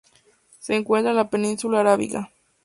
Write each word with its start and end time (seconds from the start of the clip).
Se 0.57 0.73
encuentra 0.73 1.11
en 1.11 1.17
la 1.17 1.29
Península 1.29 1.81
Arábiga. 1.81 2.31